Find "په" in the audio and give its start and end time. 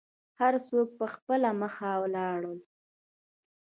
0.99-1.05